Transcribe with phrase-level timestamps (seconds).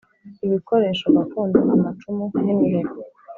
[0.45, 2.99] ibikoresho gakondo amacumu n imiheto